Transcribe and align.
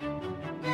Música 0.00 0.73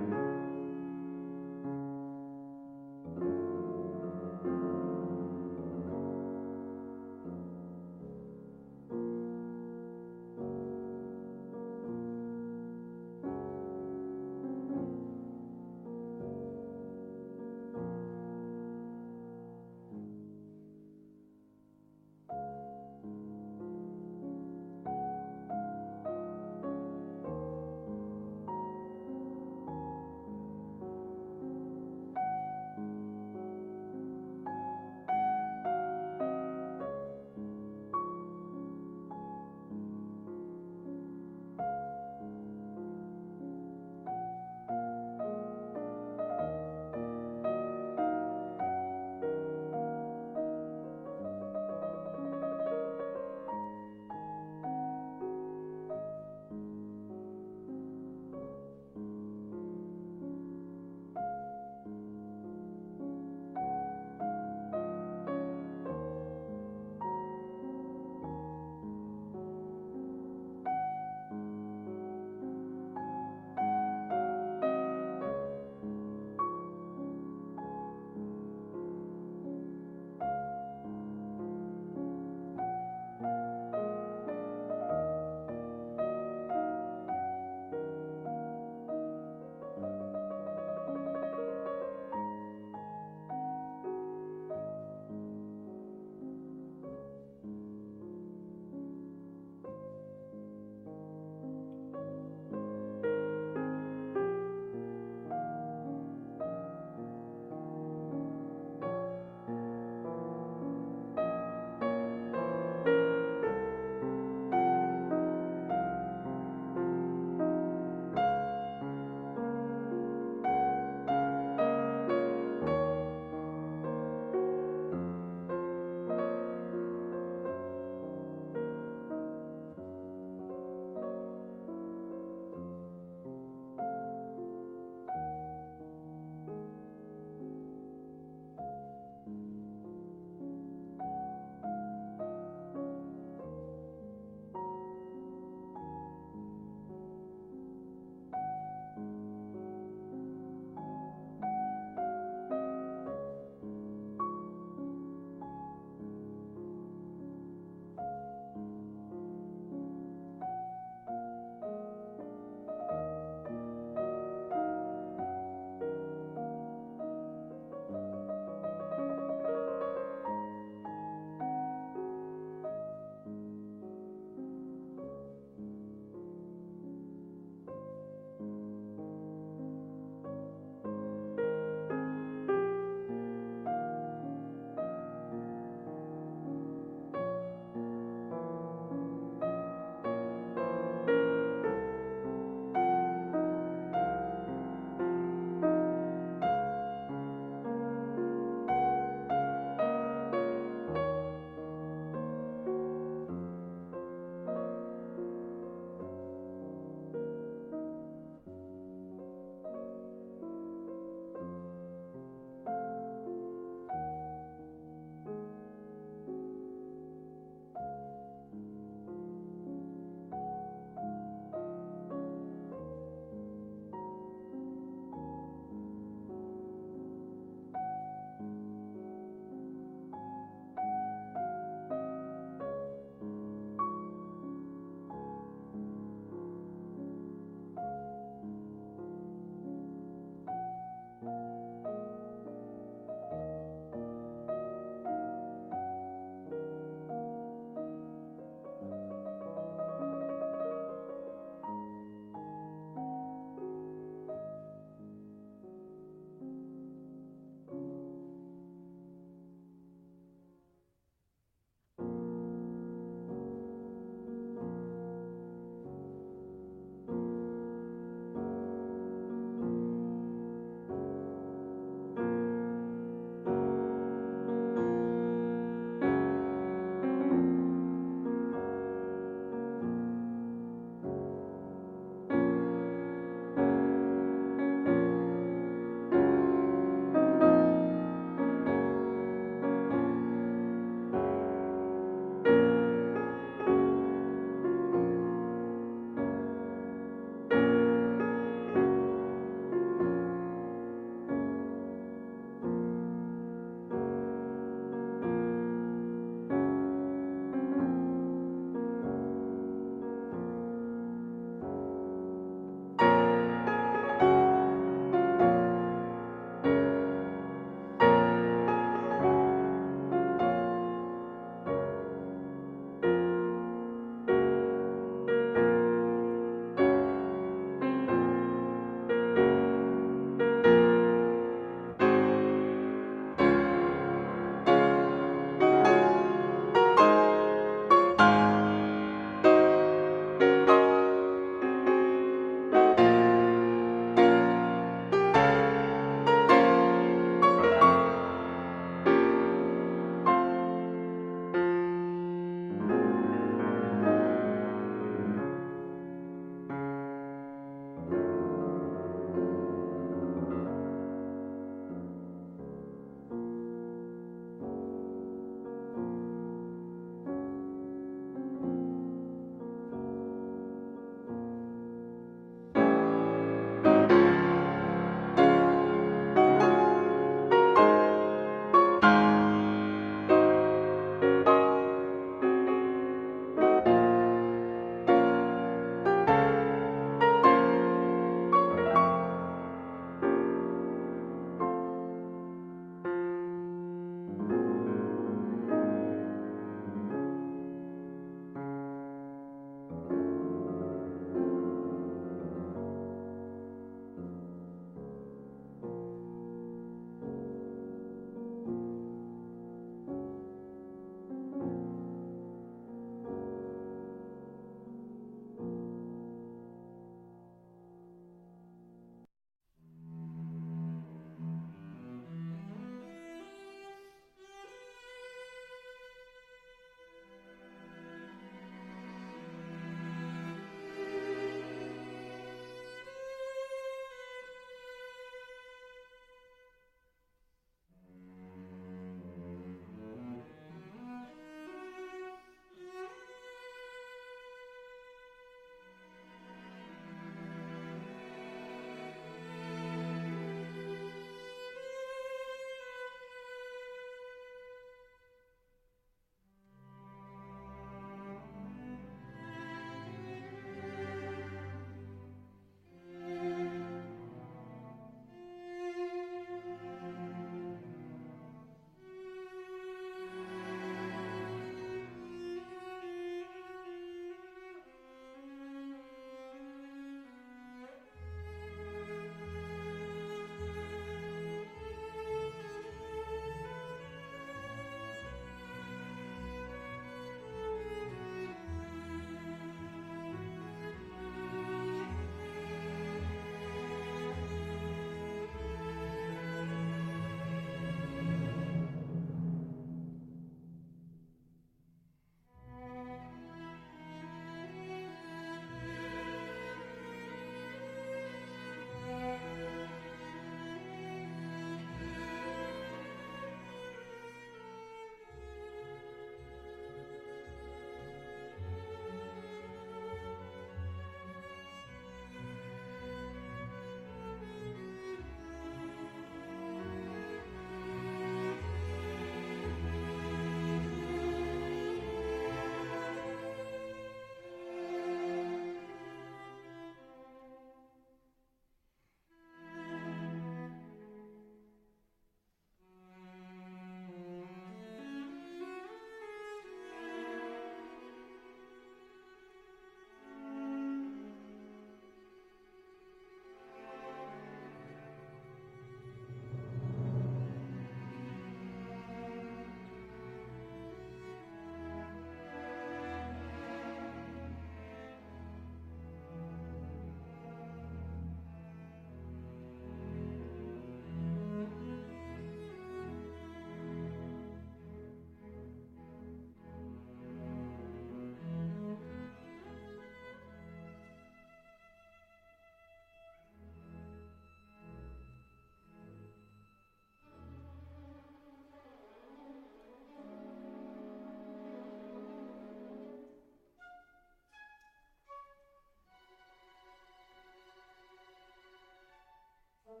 Thank 599.86 600.00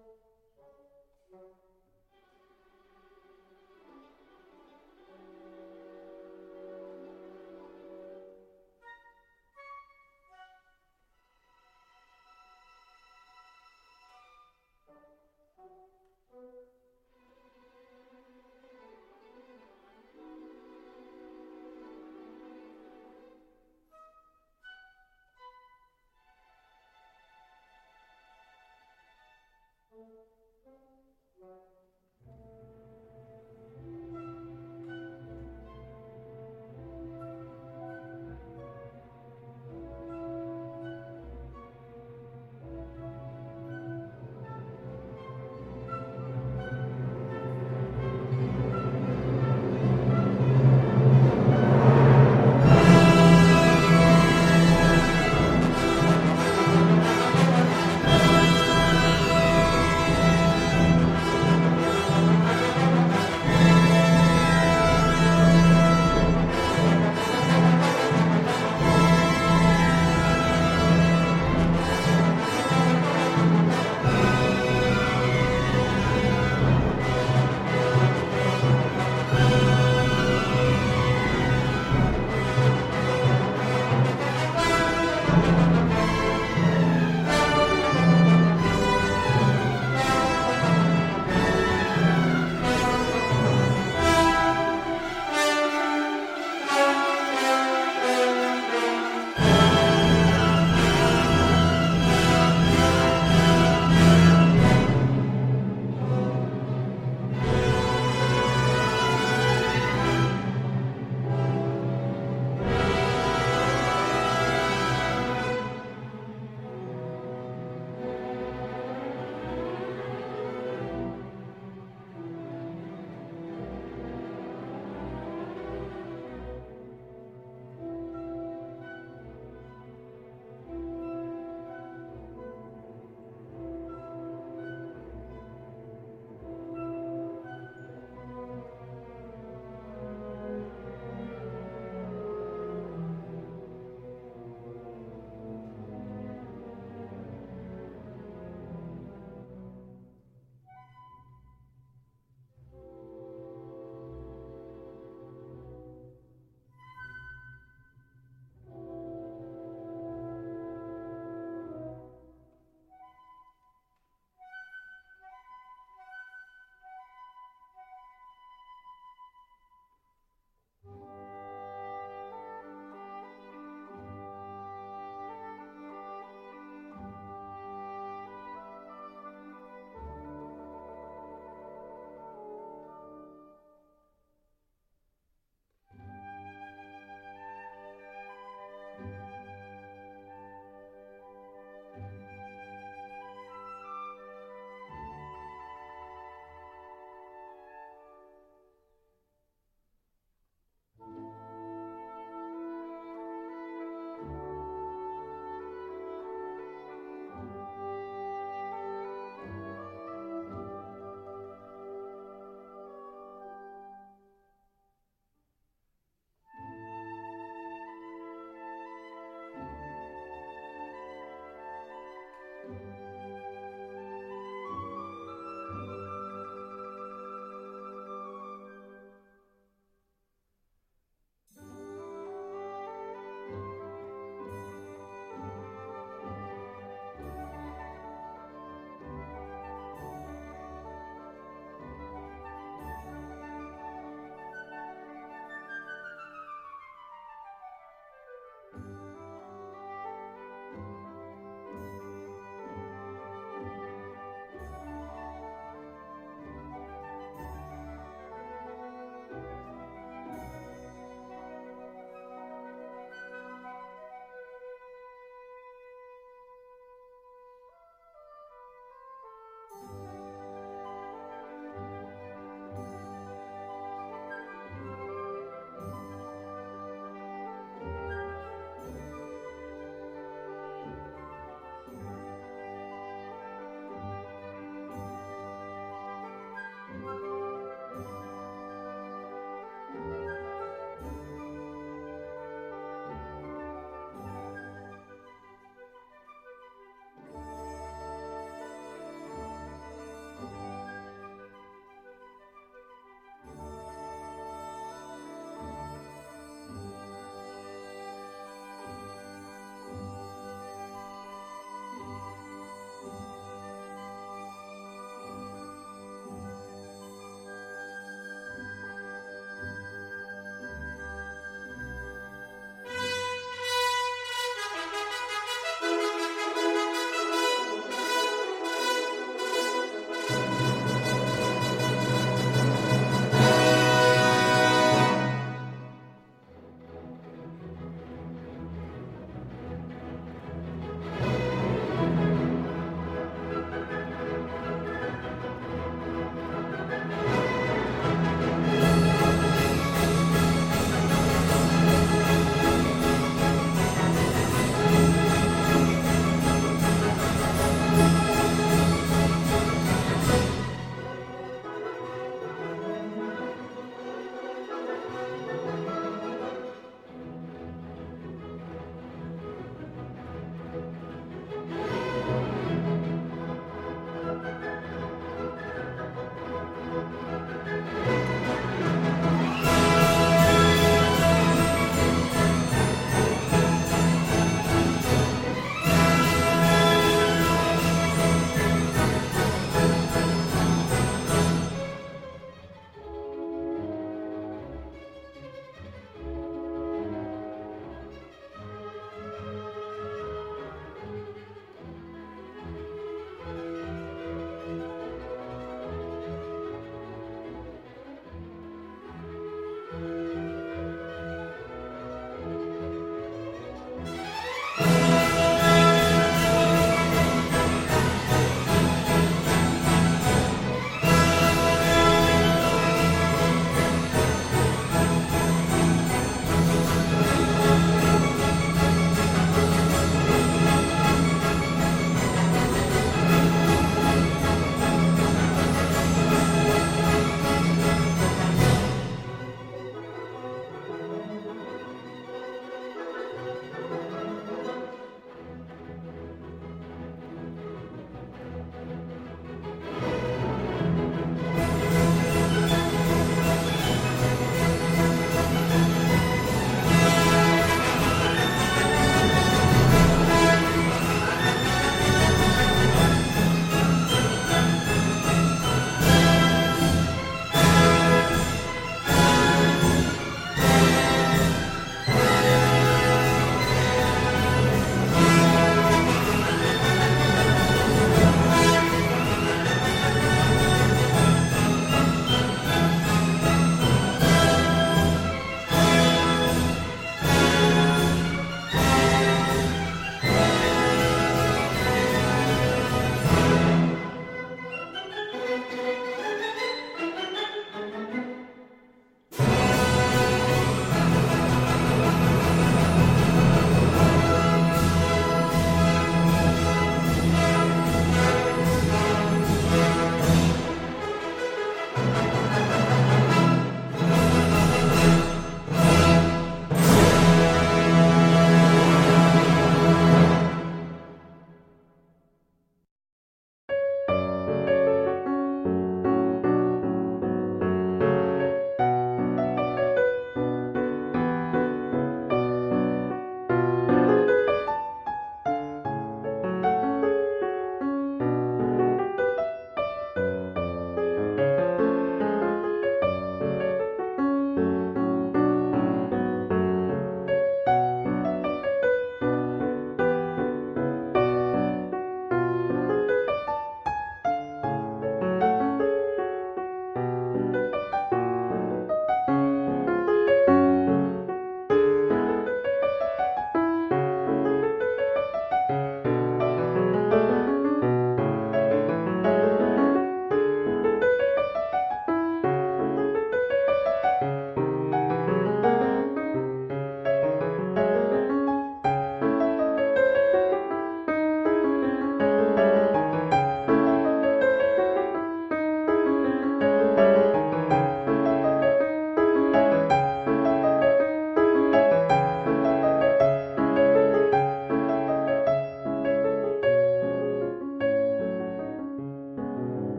you. 1.30 1.65